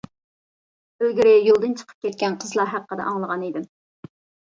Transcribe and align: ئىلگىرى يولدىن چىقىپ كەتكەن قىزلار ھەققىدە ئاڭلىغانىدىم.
ئىلگىرى 1.01 1.33
يولدىن 1.47 1.75
چىقىپ 1.81 2.05
كەتكەن 2.07 2.37
قىزلار 2.45 2.71
ھەققىدە 2.77 3.05
ئاڭلىغانىدىم. 3.11 3.69